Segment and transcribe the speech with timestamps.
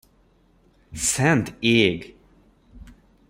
[1.09, 1.99] Szent ég!